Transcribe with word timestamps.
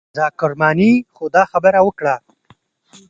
رضا 0.11 0.27
کرماني 0.39 0.91
خو 1.15 1.25
دا 1.35 1.43
خبره 1.51 1.79
وکړه. 1.83 2.15